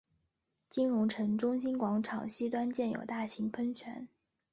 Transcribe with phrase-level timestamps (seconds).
[0.67, 4.07] 金融街中心广场西端建有大型喷泉。